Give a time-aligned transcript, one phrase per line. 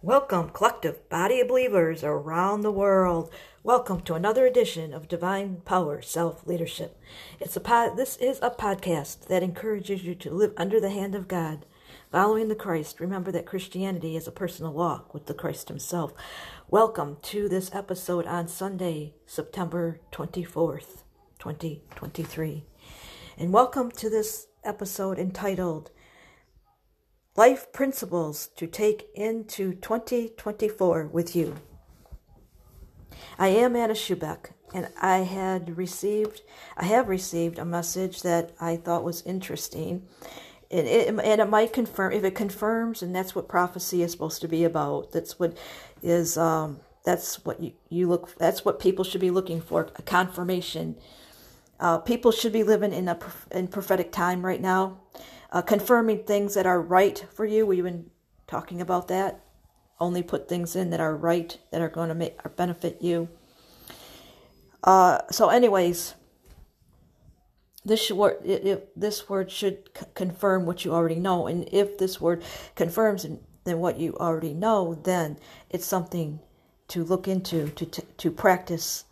[0.00, 3.32] Welcome, collective body of believers around the world.
[3.64, 6.96] Welcome to another edition of Divine Power Self Leadership.
[7.40, 11.16] It's a pod, this is a podcast that encourages you to live under the hand
[11.16, 11.66] of God,
[12.12, 13.00] following the Christ.
[13.00, 16.12] Remember that Christianity is a personal walk with the Christ Himself.
[16.68, 21.02] Welcome to this episode on Sunday, September 24th,
[21.40, 22.64] 2023.
[23.36, 25.90] And welcome to this episode entitled
[27.38, 31.54] life principles to take into 2024 with you.
[33.38, 36.42] I am Anna Schupback, and I had received,
[36.76, 40.02] I have received a message that I thought was interesting,
[40.68, 44.40] and it, and it might confirm if it confirms, and that's what prophecy is supposed
[44.40, 45.12] to be about.
[45.12, 45.56] That's what
[46.02, 50.02] is, um, that's what you, you look, that's what people should be looking for, a
[50.02, 50.96] confirmation.
[51.78, 53.16] Uh, people should be living in a
[53.52, 54.98] in prophetic time right now
[55.50, 57.66] uh, confirming things that are right for you.
[57.66, 58.10] We've been
[58.46, 59.40] talking about that.
[60.00, 63.28] Only put things in that are right, that are going to make or benefit you.
[64.84, 66.14] Uh, so, anyways,
[67.84, 68.36] this word
[68.94, 72.44] this word should c- confirm what you already know, and if this word
[72.76, 73.26] confirms
[73.64, 75.36] then what you already know, then
[75.68, 76.40] it's something
[76.88, 79.04] to look into to to, to practice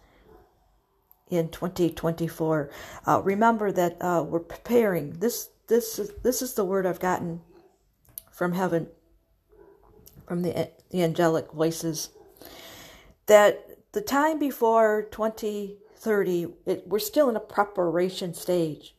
[1.28, 2.71] in 2024.
[3.06, 7.41] Uh, remember that uh, we're preparing this this is this is the word I've gotten
[8.31, 8.89] from heaven,
[10.27, 12.11] from the the angelic voices,
[13.27, 18.94] that the time before 2030, it, we're still in a preparation stage.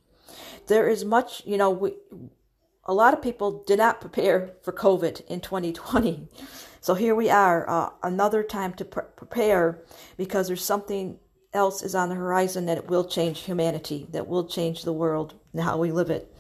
[0.68, 1.94] There is much, you know, we,
[2.84, 6.28] a lot of people did not prepare for COVID in 2020.
[6.82, 9.84] So here we are, uh, another time to pre- prepare
[10.18, 11.20] because there's something
[11.54, 15.62] else is on the horizon that will change humanity, that will change the world and
[15.62, 16.34] how we live it.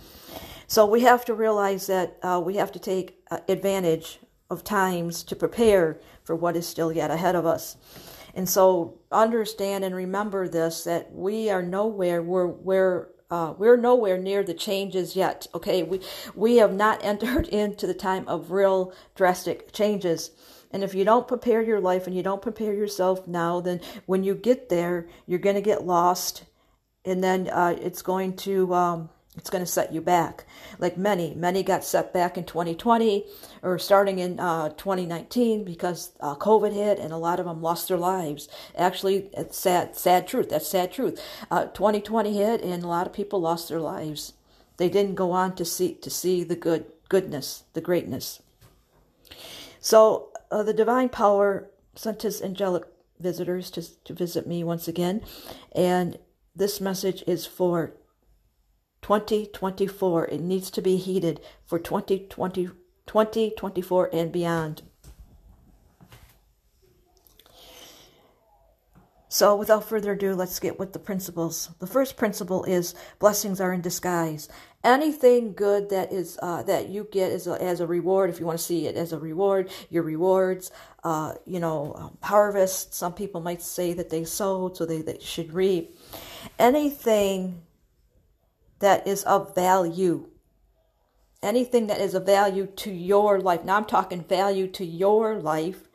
[0.69, 5.23] So we have to realize that uh, we have to take uh, advantage of times
[5.23, 7.77] to prepare for what is still yet ahead of us.
[8.33, 14.17] And so understand and remember this that we are nowhere we're we're uh, we're nowhere
[14.17, 15.47] near the changes yet.
[15.55, 16.01] Okay, we
[16.35, 20.31] we have not entered into the time of real drastic changes.
[20.69, 24.25] And if you don't prepare your life and you don't prepare yourself now, then when
[24.25, 26.43] you get there, you're going to get lost,
[27.05, 30.45] and then uh, it's going to um, it's going to set you back.
[30.79, 33.25] Like many, many got set back in 2020
[33.61, 37.87] or starting in uh, 2019 because uh, COVID hit and a lot of them lost
[37.87, 38.49] their lives.
[38.75, 40.49] Actually, it's sad, sad truth.
[40.49, 41.21] That's sad truth.
[41.51, 44.33] Uh, 2020 hit and a lot of people lost their lives.
[44.77, 48.41] They didn't go on to see to see the good goodness, the greatness.
[49.79, 52.83] So uh, the divine power sent his angelic
[53.19, 55.21] visitors to to visit me once again,
[55.71, 56.19] and
[56.55, 57.93] this message is for
[59.01, 60.27] 2024.
[60.27, 62.69] It needs to be heated for 2020,
[63.05, 64.81] 2024 and beyond.
[69.29, 71.69] So, without further ado, let's get with the principles.
[71.77, 74.49] The first principle is blessings are in disguise.
[74.83, 78.47] Anything good that is uh, that you get as a, as a reward, if you
[78.47, 80.71] want to see it as a reward, your rewards,
[81.03, 82.95] uh, you know, um, harvest.
[82.95, 85.95] Some people might say that they sowed, so they, they should reap.
[86.57, 87.61] Anything
[88.79, 90.29] that is of value.
[91.41, 95.87] Anything that is of value to your life, now I'm talking value to your life,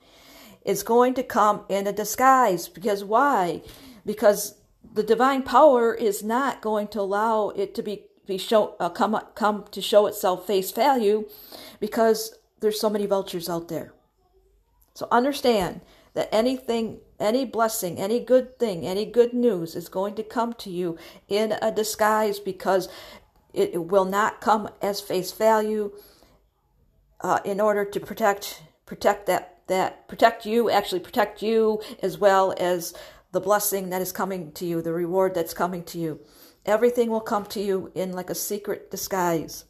[0.65, 2.69] is going to come in a disguise.
[2.69, 3.63] Because why?
[4.07, 4.55] Because
[4.95, 9.19] the divine power is not going to allow it to be, be show, uh, come,
[9.35, 11.29] come to show itself face value
[11.81, 13.93] because there's so many vultures out there.
[14.95, 15.81] So understand
[16.15, 20.71] that anything, any blessing, any good thing, any good news is going to come to
[20.71, 20.97] you
[21.29, 22.89] in a disguise because
[23.53, 25.93] it will not come as face value
[27.21, 32.53] uh, in order to protect protect that that protect you actually protect you as well
[32.59, 32.95] as
[33.33, 36.21] the blessing that is coming to you the reward that's coming to you.
[36.65, 39.65] Everything will come to you in like a secret disguise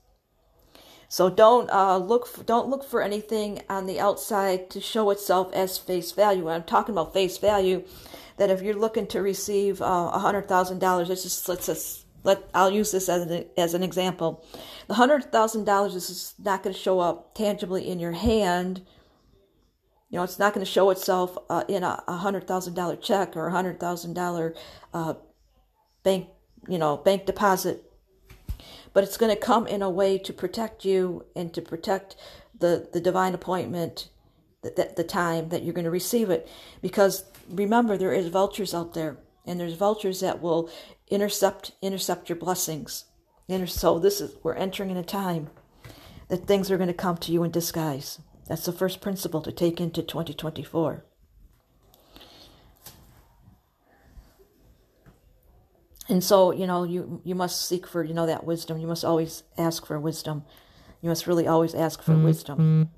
[1.12, 5.52] so don't uh, look for, don't look for anything on the outside to show itself
[5.52, 6.48] as face value.
[6.48, 7.84] I'm talking about face value.
[8.38, 12.06] That if you're looking to receive uh, a hundred thousand dollars, let's just let's just
[12.24, 14.42] let I'll use this as an, as an example.
[14.88, 18.80] The hundred thousand dollars is not going to show up tangibly in your hand.
[20.08, 23.36] You know, it's not going to show itself uh, in a hundred thousand dollar check
[23.36, 24.54] or a hundred thousand dollar
[24.94, 25.12] uh,
[26.04, 26.28] bank,
[26.66, 27.91] you know, bank deposit
[28.92, 32.16] but it's going to come in a way to protect you and to protect
[32.58, 34.08] the, the divine appointment,
[34.62, 36.48] the, the, time that you're going to receive it.
[36.80, 40.70] Because remember, there is vultures out there, and there's vultures that will
[41.08, 43.06] intercept intercept your blessings.
[43.48, 45.50] And So this is we're entering in a time
[46.28, 48.20] that things are going to come to you in disguise.
[48.48, 51.04] That's the first principle to take into 2024.
[56.08, 58.78] And so, you know, you you must seek for, you know, that wisdom.
[58.78, 60.44] You must always ask for wisdom.
[61.00, 62.24] You must really always ask for mm-hmm.
[62.24, 62.90] wisdom.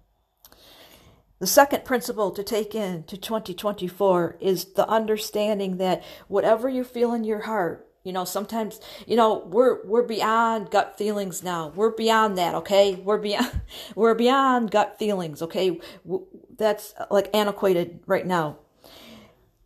[1.40, 7.24] The second principle to take into 2024 is the understanding that whatever you feel in
[7.24, 11.72] your heart, you know, sometimes, you know, we're we're beyond gut feelings now.
[11.74, 12.94] We're beyond that, okay?
[12.94, 13.60] We're beyond
[13.94, 15.80] we're beyond gut feelings, okay?
[16.56, 18.58] That's uh, like antiquated right now.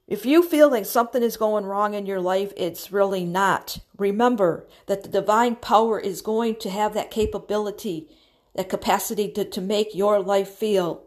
[0.09, 3.81] If you feel like something is going wrong in your life, it's really not.
[3.99, 8.09] Remember that the divine power is going to have that capability,
[8.55, 11.05] that capacity to, to make your life feel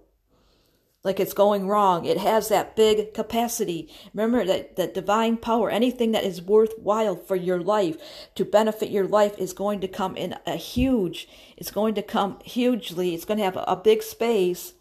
[1.04, 2.06] like it's going wrong.
[2.06, 3.92] It has that big capacity.
[4.14, 7.98] Remember that, that divine power, anything that is worthwhile for your life,
[8.36, 11.28] to benefit your life, is going to come in a huge,
[11.58, 14.74] it's going to come hugely, it's going to have a, a big space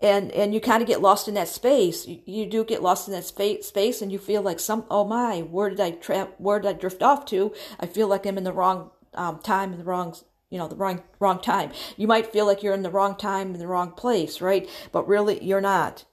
[0.00, 2.06] and and you kind of get lost in that space.
[2.06, 5.04] You, you do get lost in that space space and you feel like some oh
[5.04, 7.54] my where did i trap where did i drift off to?
[7.80, 10.14] I feel like i'm in the wrong um, time in the wrong
[10.50, 11.70] you know the wrong wrong time.
[11.96, 14.68] You might feel like you're in the wrong time in the wrong place right?
[14.92, 16.04] But really you're not.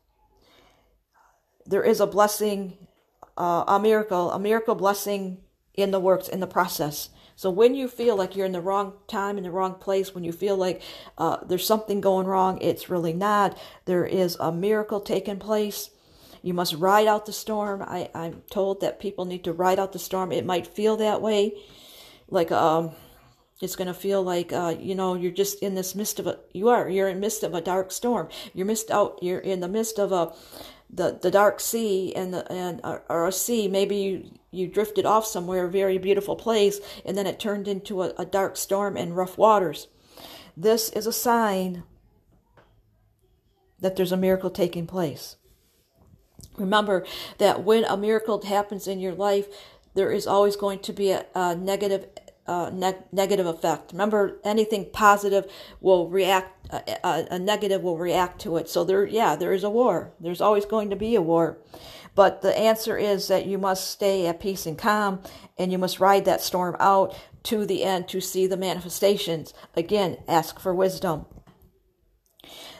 [1.65, 2.88] There is a blessing
[3.38, 5.39] uh, a miracle a miracle blessing
[5.74, 8.94] in the works in the process so when you feel like you're in the wrong
[9.07, 10.81] time, in the wrong place, when you feel like
[11.18, 13.57] uh, there's something going wrong, it's really not.
[13.85, 15.89] There is a miracle taking place.
[16.41, 17.81] You must ride out the storm.
[17.81, 20.31] I, I'm told that people need to ride out the storm.
[20.31, 21.53] It might feel that way,
[22.30, 22.91] like um,
[23.62, 26.39] it's going to feel like uh, you know you're just in this midst of a.
[26.51, 26.89] You are.
[26.89, 28.27] You're in midst of a dark storm.
[28.53, 29.19] You're missed out.
[29.21, 30.33] You're in the midst of a
[30.95, 33.68] the the dark sea and the and uh, or a sea.
[33.68, 38.04] Maybe you you drifted off somewhere a very beautiful place and then it turned into
[38.04, 39.88] a, a dark storm and rough waters.
[40.56, 41.84] This is a sign
[43.80, 45.38] that there's a miracle taking place.
[46.57, 47.06] Remember
[47.40, 49.48] that when a miracle happens in your life
[49.95, 52.07] there is always going to be a, a negative
[52.48, 53.92] uh, ne- negative effect.
[53.92, 58.69] Remember, anything positive will react, uh, uh, a negative will react to it.
[58.69, 60.13] So there, yeah, there is a war.
[60.19, 61.57] There's always going to be a war.
[62.16, 65.22] But the answer is that you must stay at peace and calm,
[65.57, 69.54] and you must ride that storm out to the end to see the manifestations.
[69.75, 71.25] Again, ask for wisdom.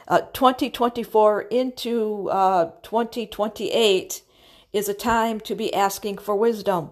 [0.06, 4.22] Uh, 2024 into uh, 2028
[4.72, 6.90] is a time to be asking for wisdom.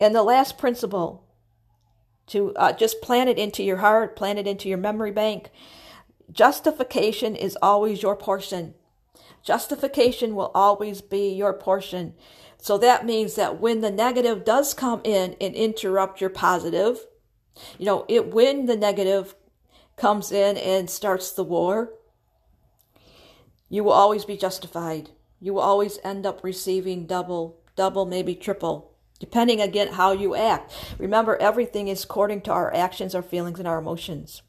[0.00, 1.24] And the last principle
[2.26, 5.50] to uh, just plant it into your heart, plant it into your memory bank.
[6.32, 8.74] Justification is always your portion.
[9.42, 12.14] Justification will always be your portion.
[12.56, 17.06] So that means that when the negative does come in and interrupt your positive,
[17.78, 19.34] you know, it when the negative
[19.96, 21.92] comes in and starts the war,
[23.68, 25.10] you will always be justified.
[25.40, 30.72] You will always end up receiving double, double, maybe triple depending again how you act.
[30.98, 34.42] Remember, everything is according to our actions, our feelings, and our emotions.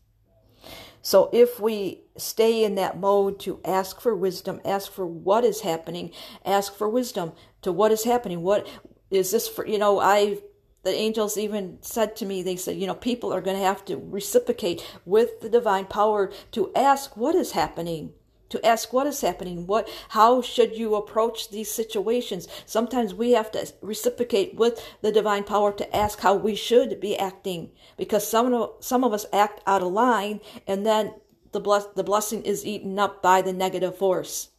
[1.02, 5.62] So if we stay in that mode to ask for wisdom, ask for what is
[5.62, 6.12] happening,
[6.44, 8.42] ask for wisdom to what is happening.
[8.42, 8.68] What
[9.12, 9.68] is this for?
[9.68, 10.40] You know, I
[10.82, 13.84] the angels even said to me, they said, you know, people are going to have
[13.86, 18.14] to reciprocate with the divine power to ask what is happening
[18.50, 22.48] to ask what is happening what how should you approach these situations.
[22.66, 27.18] Sometimes we have to reciprocate with the divine power to ask how we should be
[27.18, 31.14] acting because some of some of us act out of line and then
[31.52, 34.50] the bless, the blessing is eaten up by the negative force.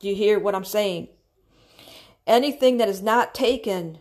[0.00, 1.08] Do you hear what i'm saying?
[2.26, 3.98] Anything that is not taken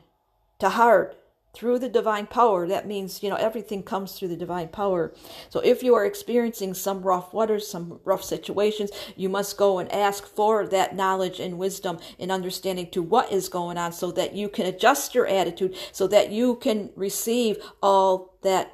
[0.59, 1.17] to heart
[1.53, 5.13] through the divine power that means you know everything comes through the divine power.
[5.49, 9.91] So if you are experiencing some rough waters some rough situations you must go and
[9.91, 14.33] ask for that knowledge and wisdom and understanding to what is going on so that
[14.33, 18.73] you can adjust your attitude so that you can receive all that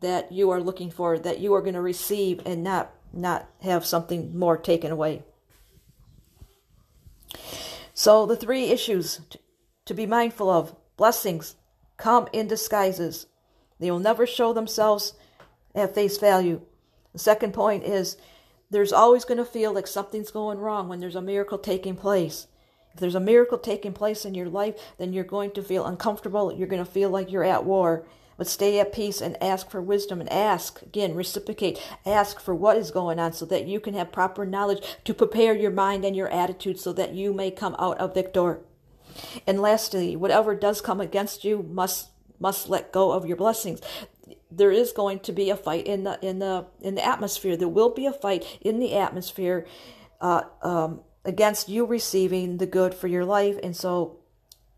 [0.00, 3.84] that you are looking for that you are going to receive and not not have
[3.84, 5.22] something more taken away.
[7.94, 9.20] So the three issues
[9.84, 11.56] to be mindful of blessings
[12.02, 13.26] come in disguises.
[13.78, 15.14] They will never show themselves
[15.72, 16.60] at face value.
[17.12, 18.16] The second point is
[18.70, 22.48] there's always going to feel like something's going wrong when there's a miracle taking place.
[22.92, 26.52] If there's a miracle taking place in your life, then you're going to feel uncomfortable.
[26.52, 28.04] You're going to feel like you're at war.
[28.36, 32.76] But stay at peace and ask for wisdom and ask, again, reciprocate, ask for what
[32.76, 36.16] is going on so that you can have proper knowledge to prepare your mind and
[36.16, 38.60] your attitude so that you may come out a victor.
[39.46, 43.80] And lastly, whatever does come against you must must let go of your blessings.
[44.50, 47.56] there is going to be a fight in the in the in the atmosphere.
[47.56, 49.66] There will be a fight in the atmosphere
[50.20, 54.22] uh, um, against you receiving the good for your life, and so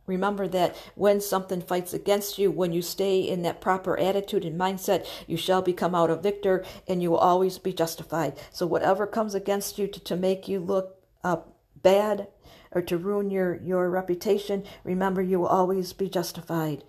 [0.06, 4.60] Remember that when something fights against you, when you stay in that proper attitude and
[4.60, 8.38] mindset, you shall become out a victor and you will always be justified.
[8.52, 11.38] So, whatever comes against you to, to make you look uh,
[11.84, 12.26] bad
[12.72, 16.82] or to ruin your, your reputation, remember you will always be justified.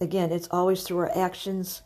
[0.00, 1.82] Again, it's always through our actions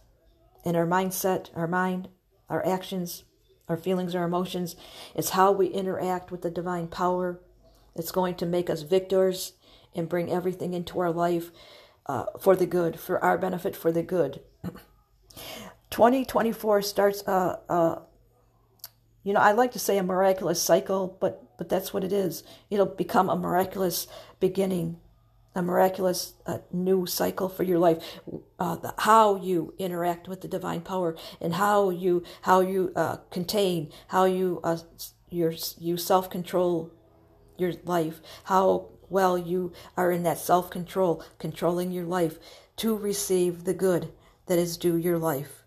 [0.67, 2.09] and our mindset, our mind,
[2.51, 3.25] our actions,
[3.69, 4.77] our feelings, our emotions.
[5.15, 7.41] It's how we interact with the divine power.
[7.95, 9.55] It's going to make us victors
[9.95, 11.51] and bring everything into our life
[12.05, 14.43] uh, for the good, for our benefit, for the good.
[15.91, 18.01] 2024 starts uh,
[19.29, 22.43] you know, I like to say a miraculous cycle, but but that's what it is.
[22.71, 24.07] It'll become a miraculous
[24.41, 24.99] beginning,
[25.55, 28.21] a miraculous uh, new cycle for your life.
[28.59, 33.17] Uh, the, how you interact with the divine power and how you how you uh,
[33.31, 34.79] contain, how you uh,
[35.29, 36.91] your you self control
[37.59, 42.39] your life, how well you are in that self control, controlling your life
[42.77, 44.13] to receive the good
[44.47, 45.65] that is due your life.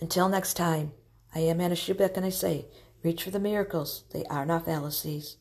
[0.00, 0.92] Until next time,
[1.34, 2.66] I am Anna Schupback and I say,
[3.04, 4.04] reach for the miracles.
[4.12, 5.36] They are not fallacies.